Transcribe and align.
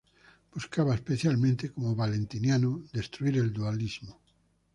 Buscaba 0.51 0.95
especialmente, 0.95 1.69
como 1.71 1.95
Valentiniano, 1.95 2.85
destruir 2.91 3.37
el 3.37 3.53
dualismo. 3.53 4.19